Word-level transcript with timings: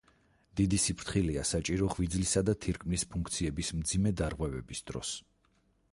დიდი 0.59 0.77
სიფრთხილეა 0.85 1.43
საჭირო 1.49 1.91
ღვიძლისა 1.95 2.43
და 2.47 2.57
თირკმლის 2.65 3.07
ფუნქციების 3.13 3.73
მძიმე 3.83 4.17
დარღვევების 4.23 4.83
დროს. 4.91 5.13